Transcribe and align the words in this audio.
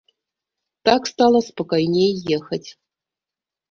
Так 0.89 1.01
стала 1.13 1.39
спакайней 1.51 2.11
ехаць. 2.41 2.67